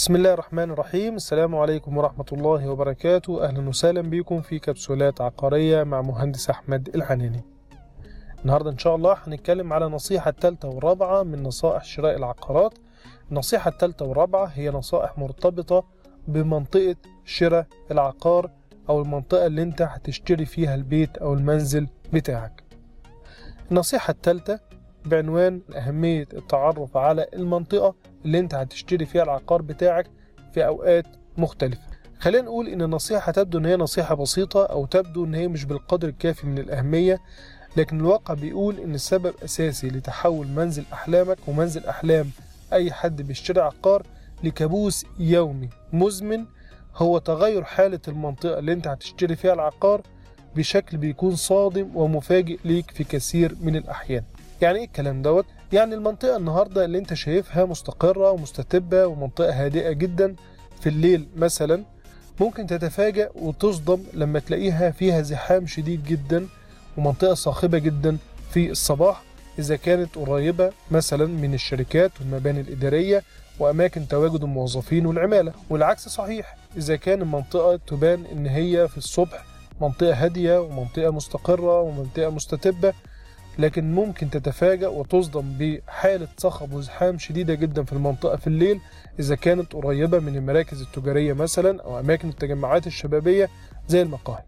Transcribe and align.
بسم 0.00 0.16
الله 0.16 0.32
الرحمن 0.32 0.70
الرحيم. 0.70 1.16
السلام 1.16 1.56
عليكم 1.56 1.96
ورحمة 1.96 2.24
الله 2.32 2.68
وبركاته. 2.68 3.44
أهلا 3.44 3.68
وسهلا 3.68 4.00
بكم 4.00 4.40
في 4.40 4.58
كبسولات 4.58 5.20
عقارية 5.20 5.82
مع 5.82 6.02
مهندس 6.02 6.50
أحمد 6.50 6.88
العناني 6.94 7.44
النهاردة 8.42 8.70
إن 8.70 8.78
شاء 8.78 8.96
الله 8.96 9.16
هنتكلم 9.26 9.72
على 9.72 9.86
النصيحة 9.86 10.30
الثالثة 10.30 10.68
والرابعة 10.68 11.22
من 11.22 11.42
نصائح 11.42 11.84
شراء 11.84 12.16
العقارات. 12.16 12.74
النصيحة 13.30 13.70
الثالثة 13.70 14.06
والرابعة 14.06 14.46
هي 14.46 14.70
نصائح 14.70 15.18
مرتبطة 15.18 15.84
بمنطقة 16.28 16.96
شراء 17.24 17.66
العقار 17.90 18.50
أو 18.88 19.02
المنطقة 19.02 19.46
اللي 19.46 19.62
أنت 19.62 19.82
هتشتري 19.82 20.44
فيها 20.44 20.74
البيت 20.74 21.18
أو 21.18 21.34
المنزل 21.34 21.88
بتاعك. 22.12 22.62
النصيحة 23.70 24.10
الثالثة 24.10 24.60
بعنوان 25.06 25.60
أهمية 25.76 26.28
التعرف 26.32 26.96
على 26.96 27.26
المنطقة 27.34 27.94
اللي 28.24 28.38
أنت 28.38 28.54
هتشتري 28.54 29.06
فيها 29.06 29.22
العقار 29.22 29.62
بتاعك 29.62 30.06
في 30.54 30.66
أوقات 30.66 31.06
مختلفة. 31.38 31.80
خلينا 32.18 32.44
نقول 32.44 32.68
إن 32.68 32.82
النصيحة 32.82 33.32
تبدو 33.32 33.58
إن 33.58 33.66
هي 33.66 33.76
نصيحة 33.76 34.14
بسيطة 34.14 34.66
أو 34.66 34.86
تبدو 34.86 35.24
إن 35.24 35.34
هي 35.34 35.48
مش 35.48 35.64
بالقدر 35.64 36.08
الكافي 36.08 36.46
من 36.46 36.58
الأهمية 36.58 37.20
لكن 37.76 38.00
الواقع 38.00 38.34
بيقول 38.34 38.78
إن 38.80 38.94
السبب 38.94 39.34
أساسي 39.44 39.88
لتحول 39.88 40.46
منزل 40.46 40.84
أحلامك 40.92 41.38
ومنزل 41.48 41.86
أحلام 41.86 42.30
أي 42.72 42.92
حد 42.92 43.22
بيشتري 43.22 43.60
عقار 43.60 44.02
لكابوس 44.44 45.06
يومي 45.18 45.68
مزمن. 45.92 46.44
هو 46.96 47.18
تغير 47.18 47.64
حالة 47.64 48.00
المنطقة 48.08 48.58
اللي 48.58 48.72
أنت 48.72 48.86
هتشتري 48.88 49.36
فيها 49.36 49.52
العقار 49.54 50.02
بشكل 50.56 50.96
بيكون 50.96 51.36
صادم 51.36 51.96
ومفاجئ 51.96 52.58
ليك 52.64 52.90
في 52.90 53.04
كثير 53.04 53.56
من 53.60 53.76
الأحيان. 53.76 54.22
يعني 54.62 54.78
إيه 54.78 54.84
الكلام 54.84 55.22
دوت. 55.22 55.46
يعني 55.72 55.94
المنطقة 55.94 56.36
النهاردة 56.36 56.84
اللي 56.84 56.98
انت 56.98 57.14
شايفها 57.14 57.64
مستقرة 57.64 58.30
ومستتبة 58.30 59.06
ومنطقة 59.06 59.64
هادئة 59.64 59.92
جدا 59.92 60.34
في 60.80 60.88
الليل 60.88 61.28
مثلا 61.36 61.84
ممكن 62.40 62.66
تتفاجأ 62.66 63.30
وتصدم 63.34 64.02
لما 64.14 64.38
تلاقيها 64.38 64.90
فيها 64.90 65.22
زحام 65.22 65.66
شديد 65.66 66.04
جدا 66.04 66.46
ومنطقة 66.96 67.34
صاخبة 67.34 67.78
جدا 67.78 68.16
في 68.50 68.70
الصباح 68.70 69.22
إذا 69.58 69.76
كانت 69.76 70.14
قريبة 70.16 70.72
مثلا 70.90 71.26
من 71.26 71.54
الشركات 71.54 72.10
والمباني 72.20 72.60
الإدارية 72.60 73.22
وأماكن 73.58 74.08
تواجد 74.08 74.42
الموظفين 74.42 75.06
والعمالة. 75.06 75.52
والعكس 75.70 76.08
صحيح 76.08 76.56
إذا 76.76 76.96
كان 76.96 77.22
المنطقة 77.22 77.76
تبان 77.86 78.24
إن 78.32 78.46
هي 78.46 78.88
في 78.88 78.98
الصبح 78.98 79.44
منطقة 79.80 80.14
هادية 80.24 80.60
ومنطقة 80.60 81.10
مستقرة 81.10 81.80
ومنطقة 81.80 82.30
مستتبة 82.30 82.92
لكن 83.58 83.94
ممكن 83.94 84.30
تتفاجأ 84.30 84.88
وتصدم 84.88 85.52
بحالة 85.58 86.28
صخب 86.38 86.72
وزحام 86.72 87.18
شديدة 87.18 87.54
جدا 87.54 87.84
في 87.84 87.92
المنطقة 87.92 88.36
في 88.36 88.46
الليل 88.46 88.80
إذا 89.18 89.34
كانت 89.34 89.72
قريبة 89.72 90.18
من 90.18 90.36
المراكز 90.36 90.82
التجارية 90.82 91.32
مثلا 91.32 91.82
أو 91.82 92.00
أماكن 92.00 92.28
التجمعات 92.28 92.86
الشبابية 92.86 93.48
زي 93.88 94.02
المقاهي. 94.02 94.42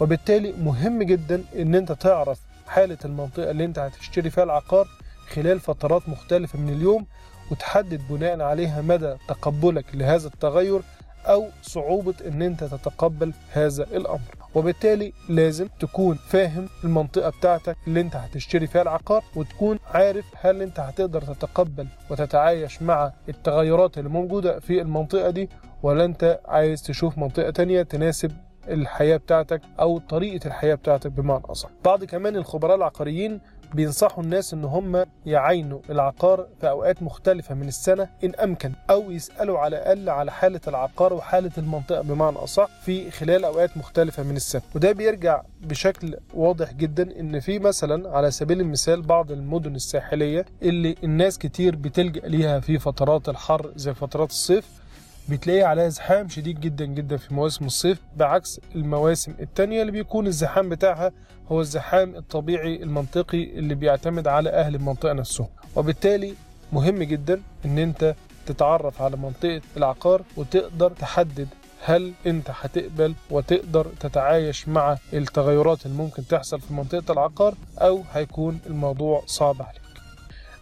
وبالتالي 0.00 0.52
مهم 0.52 1.02
جدا 1.02 1.44
إن 1.56 1.74
أنت 1.74 1.92
تعرف 1.92 2.40
حالة 2.66 2.98
المنطقة 3.04 3.50
اللي 3.50 3.64
أنت 3.64 3.78
هتشتري 3.78 4.30
فيها 4.30 4.44
العقار 4.44 4.88
خلال 5.28 5.60
فترات 5.60 6.08
مختلفة 6.08 6.58
من 6.58 6.68
اليوم 6.72 7.06
وتحدد 7.50 8.00
بناء 8.10 8.40
عليها 8.40 8.82
مدى 8.82 9.14
تقبلك 9.28 9.84
لهذا 9.94 10.26
التغير 10.26 10.80
أو 11.26 11.48
صعوبة 11.62 12.14
إن 12.26 12.42
أنت 12.42 12.64
تتقبل 12.64 13.32
هذا 13.52 13.82
الأمر. 13.82 14.41
وبالتالي 14.54 15.12
لازم 15.28 15.68
تكون 15.80 16.14
فاهم 16.14 16.68
المنطقة 16.84 17.30
بتاعتك 17.30 17.76
اللي 17.86 18.00
انت 18.00 18.16
هتشتري 18.16 18.66
فيها 18.66 18.82
العقار 18.82 19.24
وتكون 19.36 19.78
عارف 19.94 20.24
هل 20.40 20.62
انت 20.62 20.80
هتقدر 20.80 21.22
تتقبل 21.22 21.86
وتتعايش 22.10 22.82
مع 22.82 23.12
التغيرات 23.28 23.98
اللي 23.98 24.08
موجودة 24.08 24.60
في 24.60 24.82
المنطقة 24.82 25.30
دي 25.30 25.48
ولا 25.82 26.04
انت 26.04 26.40
عايز 26.46 26.82
تشوف 26.82 27.18
منطقة 27.18 27.50
تانية 27.50 27.82
تناسب 27.82 28.32
الحياة 28.68 29.16
بتاعتك 29.16 29.60
أو 29.80 29.98
طريقة 29.98 30.46
الحياة 30.46 30.74
بتاعتك 30.74 31.10
بمعنى 31.10 31.42
أصح. 31.44 31.68
بعض 31.84 32.04
كمان 32.04 32.36
الخبراء 32.36 32.76
العقاريين 32.76 33.40
بينصحوا 33.74 34.24
الناس 34.24 34.54
إن 34.54 34.64
هم 34.64 35.04
يعينوا 35.26 35.80
العقار 35.90 36.46
في 36.60 36.68
أوقات 36.68 37.02
مختلفة 37.02 37.54
من 37.54 37.68
السنة 37.68 38.08
إن 38.24 38.34
أمكن 38.34 38.72
أو 38.90 39.10
يسألوا 39.10 39.58
على 39.58 39.76
الأقل 39.76 40.08
على 40.08 40.32
حالة 40.32 40.60
العقار 40.68 41.12
وحالة 41.12 41.50
المنطقة 41.58 42.02
بمعنى 42.02 42.36
أصح 42.36 42.68
في 42.84 43.10
خلال 43.10 43.44
أوقات 43.44 43.76
مختلفة 43.76 44.22
من 44.22 44.36
السنة. 44.36 44.62
وده 44.74 44.92
بيرجع 44.92 45.42
بشكل 45.62 46.16
واضح 46.34 46.72
جدا 46.72 47.20
إن 47.20 47.40
في 47.40 47.58
مثلا 47.58 48.10
على 48.16 48.30
سبيل 48.30 48.60
المثال 48.60 49.02
بعض 49.02 49.32
المدن 49.32 49.74
الساحلية 49.74 50.44
اللي 50.62 50.94
الناس 51.04 51.38
كتير 51.38 51.76
بتلجأ 51.76 52.20
ليها 52.28 52.60
في 52.60 52.78
فترات 52.78 53.28
الحر 53.28 53.72
زي 53.76 53.94
فترات 53.94 54.30
الصيف 54.30 54.81
بتلاقي 55.28 55.62
عليها 55.62 55.88
زحام 55.88 56.28
شديد 56.28 56.60
جدا 56.60 56.84
جدا 56.84 57.16
في 57.16 57.34
مواسم 57.34 57.64
الصيف 57.64 57.98
بعكس 58.16 58.60
المواسم 58.74 59.34
التانية 59.40 59.80
اللي 59.80 59.92
بيكون 59.92 60.26
الزحام 60.26 60.68
بتاعها 60.68 61.12
هو 61.48 61.60
الزحام 61.60 62.16
الطبيعي 62.16 62.82
المنطقي 62.82 63.42
اللي 63.44 63.74
بيعتمد 63.74 64.28
على 64.28 64.50
أهل 64.50 64.74
المنطقة 64.74 65.12
نفسهم. 65.12 65.46
وبالتالي 65.76 66.34
مهم 66.72 67.02
جدا 67.02 67.40
إن 67.64 67.78
أنت 67.78 68.14
تتعرف 68.46 69.02
على 69.02 69.16
منطقة 69.16 69.60
العقار 69.76 70.22
وتقدر 70.36 70.90
تحدد 70.90 71.48
هل 71.84 72.12
أنت 72.26 72.50
هتقبل 72.60 73.14
وتقدر 73.30 73.86
تتعايش 74.00 74.68
مع 74.68 74.96
التغيرات 75.12 75.86
اللي 75.86 75.96
ممكن 75.96 76.26
تحصل 76.26 76.60
في 76.60 76.72
منطقة 76.74 77.12
العقار 77.12 77.54
أو 77.78 78.02
هيكون 78.12 78.60
الموضوع 78.66 79.22
صعب 79.26 79.62
عليك. 79.62 79.82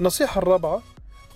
النصيحة 0.00 0.38
الرابعة 0.38 0.82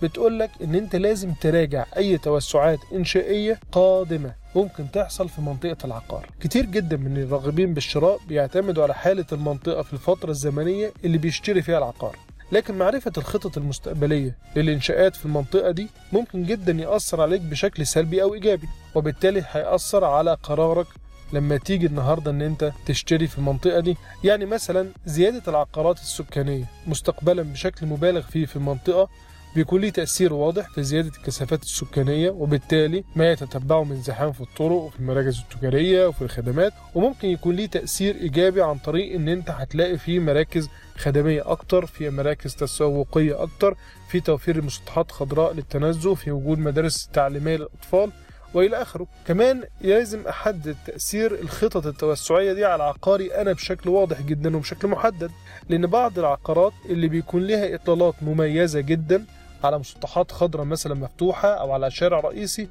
بتقول 0.03 0.39
لك 0.39 0.49
إن 0.63 0.75
أنت 0.75 0.95
لازم 0.95 1.33
تراجع 1.33 1.85
أي 1.97 2.17
توسعات 2.17 2.79
إنشائية 2.93 3.59
قادمة 3.71 4.33
ممكن 4.55 4.91
تحصل 4.91 5.29
في 5.29 5.41
منطقة 5.41 5.77
العقار. 5.85 6.29
كتير 6.39 6.65
جدا 6.65 6.97
من 6.97 7.17
الراغبين 7.17 7.73
بالشراء 7.73 8.19
بيعتمدوا 8.27 8.83
على 8.83 8.93
حالة 8.95 9.25
المنطقة 9.31 9.81
في 9.81 9.93
الفترة 9.93 10.31
الزمنية 10.31 10.91
اللي 11.05 11.17
بيشتري 11.17 11.61
فيها 11.61 11.77
العقار. 11.77 12.15
لكن 12.51 12.77
معرفة 12.77 13.11
الخطط 13.17 13.57
المستقبلية 13.57 14.35
للإنشاءات 14.55 15.15
في 15.15 15.25
المنطقة 15.25 15.71
دي 15.71 15.87
ممكن 16.13 16.43
جدا 16.43 16.71
يأثر 16.71 17.21
عليك 17.21 17.41
بشكل 17.41 17.87
سلبي 17.87 18.23
أو 18.23 18.33
إيجابي 18.33 18.67
وبالتالي 18.95 19.43
هيأثر 19.51 20.03
على 20.05 20.37
قرارك 20.43 20.87
لما 21.33 21.57
تيجي 21.57 21.85
النهاردة 21.85 22.31
إن 22.31 22.41
أنت 22.41 22.71
تشتري 22.85 23.27
في 23.27 23.37
المنطقة 23.37 23.79
دي. 23.79 23.97
يعني 24.23 24.45
مثلا 24.45 24.89
زيادة 25.05 25.41
العقارات 25.47 25.97
السكانية 25.99 26.65
مستقبلا 26.87 27.41
بشكل 27.43 27.85
مبالغ 27.85 28.21
فيه 28.21 28.45
في 28.45 28.55
المنطقة 28.55 29.09
بيكون 29.55 29.81
ليه 29.81 29.89
تأثير 29.89 30.33
واضح 30.33 30.69
في 30.69 30.83
زيادة 30.83 31.07
الكثافات 31.07 31.63
السكانية 31.63 32.29
وبالتالي 32.29 33.03
ما 33.15 33.31
يتتبعه 33.31 33.83
من 33.83 34.01
زحام 34.01 34.31
في 34.31 34.41
الطرق 34.41 34.71
وفي 34.71 34.99
المراكز 34.99 35.39
التجارية 35.51 36.07
وفي 36.07 36.21
الخدمات. 36.21 36.73
وممكن 36.95 37.27
يكون 37.27 37.55
ليه 37.55 37.65
تأثير 37.67 38.15
إيجابي 38.15 38.61
عن 38.61 38.77
طريق 38.77 39.15
إن 39.15 39.29
أنت 39.29 39.49
هتلاقي 39.49 39.97
في 39.97 40.19
مراكز 40.19 40.69
خدمية 40.97 41.51
أكتر 41.51 41.85
في 41.85 42.09
مراكز 42.09 42.55
تسوقية 42.55 43.43
أكتر 43.43 43.75
في 44.09 44.19
توفير 44.19 44.61
مسطحات 44.61 45.11
خضراء 45.11 45.53
للتنزه 45.53 46.15
في 46.15 46.31
وجود 46.31 46.59
مدارس 46.59 47.09
تعليمية 47.13 47.55
للأطفال 47.57 48.11
وإلى 48.53 48.81
آخره. 48.81 49.07
كمان 49.27 49.63
لازم 49.81 50.27
احدد 50.27 50.75
تأثير 50.85 51.33
الخطط 51.41 51.85
التوسعية 51.87 52.53
دي 52.53 52.65
على 52.65 52.83
عقاري 52.83 53.35
أنا 53.41 53.53
بشكل 53.53 53.89
واضح 53.89 54.21
جدا 54.21 54.57
وبشكل 54.57 54.87
محدد 54.87 55.31
لأن 55.69 55.87
بعض 55.87 56.19
العقارات 56.19 56.73
اللي 56.89 57.07
بيكون 57.07 57.47
لها 57.47 57.75
إطلالات 57.75 58.13
مميزة 58.21 58.79
جدا 58.79 59.25
على 59.63 59.79
مسطحات 59.79 60.31
خضراء 60.31 60.65
مثلا 60.65 60.93
مفتوحة 60.93 61.49
أو 61.49 61.71
على 61.71 61.91
شارع 61.91 62.19
رئيسي 62.19 62.69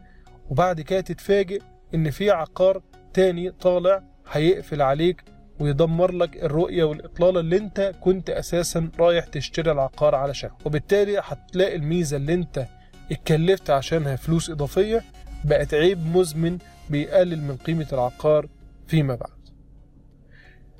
وبعد 0.51 0.81
كده 0.81 1.01
تتفاجئ 1.01 1.63
إن 1.95 2.11
في 2.11 2.31
عقار 2.31 2.83
تاني 3.15 3.51
طالع 3.51 4.03
هيقفل 4.31 4.83
عليك 4.83 5.25
ويدمر 5.61 6.13
لك 6.13 6.37
الرؤية 6.45 6.85
والإطلالة 6.85 7.41
اللي 7.41 7.57
أنت 7.57 7.95
كنت 8.01 8.31
أساسا 8.31 8.91
رايح 8.99 9.25
تشتري 9.25 9.73
العقار 9.73 10.15
علشان 10.15 10.51
وبالتالي 10.65 11.19
هتلاقي 11.25 11.77
الميزة 11.77 12.17
اللي 12.17 12.35
أنت 12.35 12.67
اتكلفت 13.13 13.71
عشانها 13.71 14.17
فلوس 14.17 14.51
إضافية 14.51 15.03
بقت 15.45 15.75
عيب 15.75 16.07
مزمن 16.17 16.59
بيقلل 16.91 17.43
من 17.43 17.57
قيمة 17.57 17.87
العقار 17.93 18.49
فيما 18.87 19.15
بعد. 19.15 19.41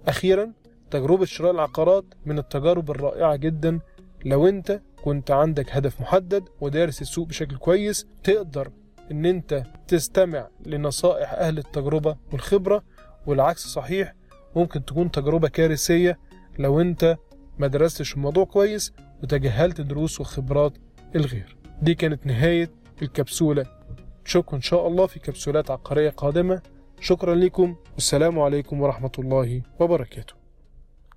أخيرا 0.09 0.53
تجربة 0.91 1.25
شراء 1.25 1.51
العقارات 1.53 2.05
من 2.27 2.39
التجارب 2.39 2.91
الرائعة 2.91 3.37
جدا 3.37 3.81
لو 4.25 4.49
أنت 4.49 4.81
كنت 5.05 5.31
عندك 5.31 5.77
هدف 5.77 6.01
محدد 6.01 6.49
ودارس 6.61 7.03
السوق 7.03 7.29
بشكل 7.29 7.57
كويس 7.57 8.07
تقدر 8.25 8.71
إن 9.11 9.27
أنت 9.27 9.63
تستمع 9.89 10.49
لنصائح 10.67 11.33
أهل 11.33 11.59
التجربة 11.59 12.17
والخبرة 12.33 12.83
والعكس 13.27 13.67
صحيح 13.67 14.15
ممكن 14.57 14.85
تكون 14.85 15.11
تجربة 15.11 15.49
كارثية 15.49 16.19
لو 16.59 16.81
أنت 16.81 17.17
ما 17.59 17.67
درستش 17.67 18.15
الموضوع 18.15 18.45
كويس 18.45 18.93
وتجاهلت 19.23 19.81
دروس 19.81 20.21
وخبرات 20.21 20.73
الغير. 21.17 21.57
دي 21.83 21.95
كانت 21.95 22.27
نهاية 22.27 22.71
الكبسولة. 23.03 23.67
نشوفكم 24.27 24.57
إن 24.57 24.63
شاء 24.63 24.87
الله 24.87 25.07
في 25.07 25.21
كبسولات 25.21 25.71
عقارية 25.71 26.11
قادمة. 26.11 26.63
شكرا 27.01 27.35
لكم. 27.35 27.77
والسلام 27.95 28.39
عليكم 28.39 28.81
ورحمة 28.81 29.13
الله 29.19 29.63
وبركاته. 29.81 30.40